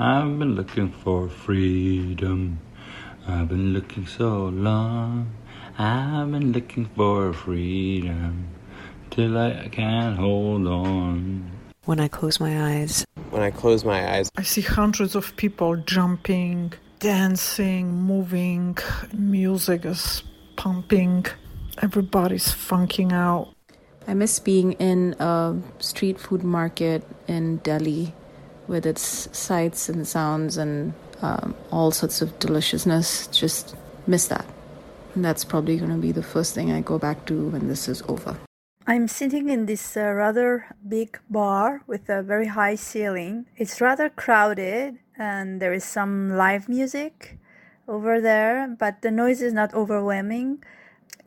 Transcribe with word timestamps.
I've 0.00 0.38
been 0.38 0.54
looking 0.54 0.92
for 0.92 1.28
freedom. 1.28 2.60
I've 3.26 3.48
been 3.48 3.72
looking 3.72 4.06
so 4.06 4.46
long. 4.46 5.34
I've 5.76 6.30
been 6.30 6.52
looking 6.52 6.86
for 6.94 7.32
freedom 7.32 8.46
till 9.10 9.36
I 9.36 9.66
can't 9.72 10.16
hold 10.16 10.68
on. 10.68 11.50
When 11.84 11.98
I 11.98 12.06
close 12.06 12.38
my 12.38 12.78
eyes, 12.78 13.04
When 13.30 13.42
I 13.42 13.50
close 13.50 13.84
my 13.84 14.14
eyes, 14.14 14.30
I 14.36 14.44
see 14.44 14.60
hundreds 14.60 15.16
of 15.16 15.34
people 15.34 15.74
jumping, 15.78 16.74
dancing, 17.00 17.92
moving, 17.92 18.78
music 19.12 19.84
is 19.84 20.22
pumping, 20.54 21.26
everybody's 21.82 22.52
funking 22.52 23.12
out. 23.12 23.52
I 24.06 24.14
miss 24.14 24.38
being 24.38 24.74
in 24.74 25.16
a 25.18 25.56
street 25.80 26.20
food 26.20 26.44
market 26.44 27.02
in 27.26 27.56
Delhi 27.56 28.14
with 28.68 28.86
its 28.86 29.28
sights 29.36 29.88
and 29.88 30.06
sounds 30.06 30.56
and 30.56 30.92
um, 31.22 31.54
all 31.72 31.90
sorts 31.90 32.22
of 32.22 32.38
deliciousness. 32.38 33.26
Just 33.28 33.74
miss 34.06 34.28
that. 34.28 34.46
And 35.14 35.24
that's 35.24 35.44
probably 35.44 35.78
going 35.78 35.90
to 35.90 35.96
be 35.96 36.12
the 36.12 36.22
first 36.22 36.54
thing 36.54 36.70
I 36.70 36.80
go 36.80 36.98
back 36.98 37.26
to 37.26 37.48
when 37.48 37.66
this 37.66 37.88
is 37.88 38.02
over. 38.06 38.36
I'm 38.86 39.08
sitting 39.08 39.48
in 39.48 39.66
this 39.66 39.96
uh, 39.96 40.12
rather 40.12 40.74
big 40.86 41.18
bar 41.28 41.82
with 41.86 42.08
a 42.08 42.22
very 42.22 42.46
high 42.46 42.76
ceiling. 42.76 43.46
It's 43.56 43.80
rather 43.80 44.08
crowded 44.08 44.98
and 45.18 45.60
there 45.60 45.72
is 45.72 45.84
some 45.84 46.30
live 46.36 46.68
music 46.68 47.38
over 47.86 48.20
there, 48.20 48.68
but 48.78 49.02
the 49.02 49.10
noise 49.10 49.42
is 49.42 49.52
not 49.52 49.74
overwhelming. 49.74 50.62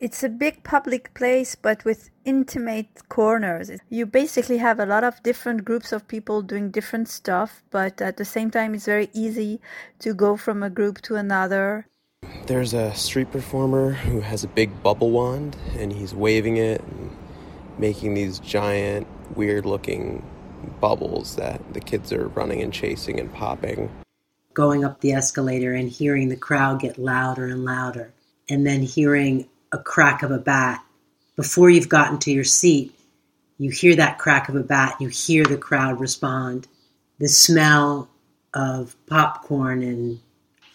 It's 0.00 0.24
a 0.24 0.28
big 0.28 0.64
public 0.64 1.14
place, 1.14 1.54
but 1.54 1.84
with 1.84 2.10
intimate 2.24 3.08
corners. 3.08 3.70
You 3.88 4.04
basically 4.06 4.58
have 4.58 4.80
a 4.80 4.86
lot 4.86 5.04
of 5.04 5.22
different 5.22 5.64
groups 5.64 5.92
of 5.92 6.08
people 6.08 6.42
doing 6.42 6.70
different 6.70 7.08
stuff, 7.08 7.62
but 7.70 8.02
at 8.02 8.16
the 8.16 8.24
same 8.24 8.50
time, 8.50 8.74
it's 8.74 8.86
very 8.86 9.10
easy 9.12 9.60
to 10.00 10.12
go 10.12 10.36
from 10.36 10.62
a 10.62 10.70
group 10.70 11.00
to 11.02 11.14
another. 11.16 11.86
there's 12.46 12.74
a 12.74 12.92
street 12.94 13.30
performer 13.30 13.92
who 13.92 14.20
has 14.20 14.42
a 14.44 14.48
big 14.48 14.82
bubble 14.82 15.10
wand 15.10 15.56
and 15.78 15.92
he's 15.92 16.14
waving 16.14 16.56
it 16.56 16.80
and 16.82 17.10
making 17.78 18.14
these 18.14 18.38
giant, 18.40 19.06
weird 19.36 19.64
looking 19.64 20.24
bubbles 20.80 21.36
that 21.36 21.60
the 21.72 21.80
kids 21.80 22.12
are 22.12 22.28
running 22.28 22.60
and 22.60 22.72
chasing 22.72 23.18
and 23.20 23.32
popping. 23.32 23.88
going 24.54 24.84
up 24.84 25.00
the 25.00 25.12
escalator 25.12 25.72
and 25.74 25.88
hearing 25.88 26.28
the 26.28 26.36
crowd 26.36 26.80
get 26.80 26.98
louder 26.98 27.46
and 27.46 27.64
louder, 27.64 28.12
and 28.48 28.66
then 28.66 28.82
hearing 28.82 29.48
a 29.72 29.78
crack 29.78 30.22
of 30.22 30.30
a 30.30 30.38
bat. 30.38 30.84
Before 31.34 31.70
you've 31.70 31.88
gotten 31.88 32.18
to 32.20 32.30
your 32.30 32.44
seat, 32.44 32.94
you 33.58 33.70
hear 33.70 33.96
that 33.96 34.18
crack 34.18 34.48
of 34.48 34.54
a 34.54 34.62
bat, 34.62 34.96
you 35.00 35.08
hear 35.08 35.44
the 35.44 35.56
crowd 35.56 35.98
respond. 35.98 36.68
The 37.18 37.28
smell 37.28 38.08
of 38.52 38.94
popcorn 39.06 39.82
and 39.82 40.20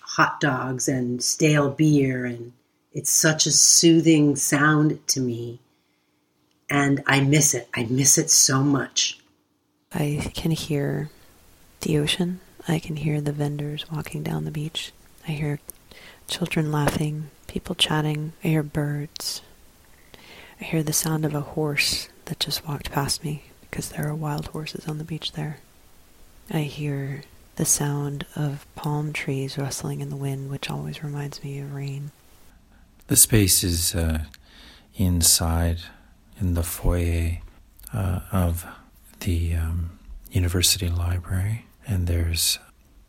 hot 0.02 0.40
dogs 0.40 0.88
and 0.88 1.22
stale 1.22 1.70
beer, 1.70 2.26
and 2.26 2.54
it's 2.94 3.12
such 3.12 3.46
a 3.46 3.52
soothing 3.52 4.36
sound 4.36 5.06
to 5.08 5.22
me. 5.22 5.60
And 6.70 7.04
I 7.06 7.22
miss 7.22 7.54
it. 7.54 7.70
I 7.74 7.86
miss 7.86 8.18
it 8.18 8.30
so 8.30 8.62
much. 8.62 9.20
I 9.94 10.32
can 10.34 10.52
hear 10.52 11.10
the 11.82 11.98
ocean. 11.98 12.40
I 12.68 12.80
can 12.80 12.98
hear 12.98 13.22
the 13.22 13.32
vendors 13.32 13.90
walking 13.92 14.24
down 14.24 14.46
the 14.46 14.52
beach. 14.52 14.92
I 15.28 15.32
hear 15.32 15.60
children 16.28 16.72
laughing, 16.72 17.30
people 17.48 17.76
chatting. 17.76 18.34
I 18.44 18.50
hear 18.50 18.64
birds. 18.64 19.42
I 20.60 20.64
hear 20.64 20.84
the 20.84 20.94
sound 20.94 21.26
of 21.26 21.34
a 21.34 21.42
horse 21.42 22.10
that 22.26 22.40
just 22.40 22.68
walked 22.68 22.92
past 22.92 23.24
me 23.24 23.44
because 23.62 23.90
there 23.90 24.08
are 24.08 24.16
wild 24.16 24.48
horses 24.48 24.88
on 24.88 24.98
the 24.98 25.04
beach 25.04 25.34
there. 25.34 25.58
I 26.50 26.62
hear 26.62 27.24
the 27.58 27.66
sound 27.66 28.26
of 28.36 28.66
palm 28.76 29.14
trees 29.14 29.58
rustling 29.58 30.02
in 30.02 30.10
the 30.10 30.16
wind, 30.16 30.50
which 30.50 30.70
always 30.70 31.04
reminds 31.04 31.44
me 31.44 31.60
of 31.60 31.74
rain. 31.74 32.12
The 33.08 33.16
space 33.16 33.64
is 33.64 33.96
uh, 33.96 34.26
inside 34.96 35.80
in 36.40 36.54
the 36.54 36.64
foyer 36.64 37.40
uh, 37.94 38.22
of 38.32 38.66
the 39.22 39.56
um, 39.56 40.00
university 40.32 40.90
library, 40.90 41.66
and 41.86 42.08
there's 42.08 42.60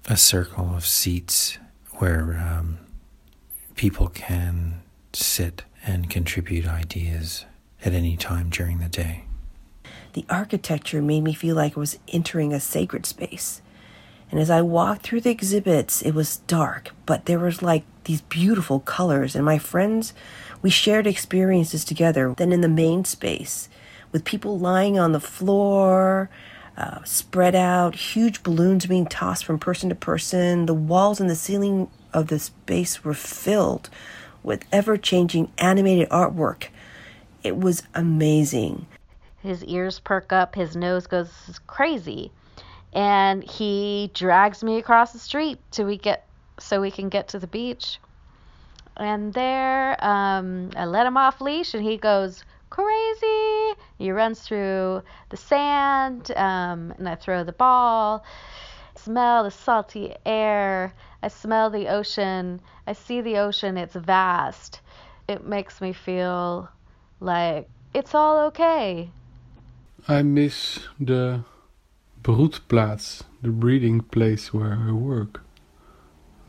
a 0.07 0.17
circle 0.17 0.75
of 0.75 0.87
seats 0.87 1.59
where 1.99 2.39
um, 2.39 2.79
people 3.79 4.09
can 4.09 4.83
sit 5.13 5.63
and 5.87 6.11
contribute 6.11 6.67
ideas 6.67 7.47
at 7.85 7.93
any 7.95 8.17
time 8.17 8.51
during 8.51 8.81
the 8.81 8.89
day. 8.89 9.25
The 10.15 10.27
architecture 10.29 11.01
made 11.01 11.23
me 11.23 11.33
feel 11.33 11.55
like 11.55 11.77
I 11.77 11.81
was 11.81 11.99
entering 12.09 12.53
a 12.53 12.59
sacred 12.59 13.07
space. 13.07 13.63
And 14.33 14.41
as 14.41 14.51
I 14.51 14.63
walked 14.63 15.03
through 15.03 15.21
the 15.21 15.31
exhibits, 15.31 16.03
it 16.03 16.11
was 16.11 16.39
dark, 16.49 16.91
but 17.07 17.27
there 17.27 17.39
was 17.39 17.63
like 17.63 17.85
these 18.05 18.21
beautiful 18.23 18.81
colors. 18.81 19.37
And 19.37 19.45
my 19.45 19.59
friends, 19.59 20.13
we 20.61 20.71
shared 20.71 21.07
experiences 21.07 21.85
together. 21.85 22.35
Then 22.37 22.53
in 22.53 22.63
the 22.63 22.69
main 22.69 23.05
space, 23.05 23.69
with 24.11 24.25
people 24.25 24.59
lying 24.59 24.99
on 24.99 25.13
the 25.13 25.21
floor, 25.21 26.29
uh, 26.79 27.03
spread 27.03 27.57
out, 27.57 27.97
huge 27.97 28.45
balloons 28.45 28.87
being 28.87 29.05
tossed 29.05 29.45
from 29.45 29.59
person 29.59 29.89
to 29.89 29.97
person. 29.97 30.67
The 30.67 30.75
walls 30.75 31.21
and 31.21 31.29
the 31.29 31.35
ceiling 31.35 31.91
of 32.15 32.29
the 32.29 32.39
space 32.39 33.05
were 33.05 33.15
filled 33.15 33.91
with 34.45 34.65
ever 34.71 34.97
changing 34.97 35.51
animated 35.59 36.09
artwork. 36.09 36.69
It 37.43 37.57
was 37.57 37.83
amazing. 37.97 38.87
His 39.43 39.65
ears 39.65 39.99
perk 39.99 40.33
up, 40.33 40.55
his 40.55 40.77
nose 40.77 41.09
goes 41.09 41.61
crazy, 41.67 42.31
and 42.93 43.43
he 43.43 44.13
drags 44.15 44.63
me 44.63 44.79
across 44.79 45.13
the 45.13 45.19
street 45.19 45.59
till 45.73 45.87
we 45.87 45.97
get 45.97 46.27
so 46.61 46.81
we 46.81 46.93
can 46.93 47.09
get 47.09 47.27
to 47.29 47.41
the 47.41 47.47
beach. 47.49 47.99
And 48.97 49.35
there, 49.35 49.97
um, 50.05 50.71
I 50.77 50.85
let 50.85 51.07
him 51.07 51.17
off 51.17 51.41
leash, 51.41 51.75
and 51.75 51.83
he 51.83 51.97
goes. 51.97 52.45
He 53.99 54.13
runs 54.13 54.41
through 54.41 55.03
the 55.29 55.37
sand, 55.37 56.31
um, 56.37 56.93
and 56.99 57.09
I 57.09 57.17
throw 57.17 57.43
the 57.43 57.53
ball. 57.53 58.25
I 58.97 59.01
Smell 59.01 59.45
the 59.45 59.51
salty 59.51 60.15
air. 60.25 60.95
I 61.23 61.29
smell 61.29 61.69
the 61.69 61.89
ocean. 61.89 62.61
I 62.87 62.93
see 62.93 63.21
the 63.21 63.39
ocean. 63.39 63.77
It's 63.77 63.97
vast. 63.97 64.81
It 65.29 65.45
makes 65.45 65.81
me 65.81 65.93
feel 65.93 66.69
like 67.21 67.69
it's 67.93 68.15
all 68.15 68.47
okay. 68.47 69.11
I 70.07 70.23
miss 70.23 70.81
the 71.01 71.45
broedplaats, 72.23 73.25
the 73.43 73.51
breeding 73.51 74.01
place 74.01 74.55
where 74.55 74.79
I 74.89 74.93
work. 74.93 75.43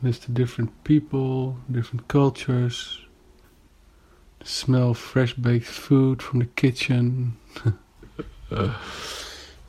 Miss 0.02 0.18
the 0.20 0.32
different 0.32 0.84
people, 0.84 1.58
different 1.70 2.08
cultures, 2.08 3.00
smell 4.42 4.94
fresh 4.94 5.34
baked 5.34 5.66
food 5.66 6.22
from 6.22 6.38
the 6.38 6.46
kitchen. 6.46 7.36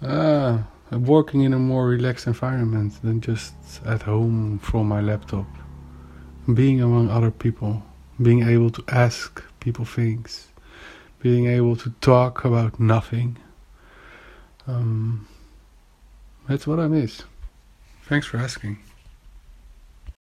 ah, 0.01 0.67
I'm 0.91 1.05
working 1.05 1.41
in 1.41 1.53
a 1.53 1.59
more 1.59 1.87
relaxed 1.87 2.27
environment 2.27 3.01
than 3.01 3.21
just 3.21 3.53
at 3.85 4.03
home 4.03 4.59
from 4.59 4.87
my 4.87 5.01
laptop. 5.01 5.45
Being 6.53 6.81
among 6.81 7.09
other 7.09 7.31
people, 7.31 7.83
being 8.21 8.43
able 8.47 8.69
to 8.71 8.83
ask 8.87 9.43
people 9.59 9.85
things, 9.85 10.47
being 11.19 11.47
able 11.47 11.75
to 11.77 11.91
talk 12.01 12.43
about 12.43 12.79
nothing. 12.79 13.37
Um, 14.67 15.27
that's 16.47 16.67
what 16.67 16.79
I 16.79 16.87
miss. 16.87 17.23
Thanks 18.03 18.27
for 18.27 18.37
asking. 18.37 18.79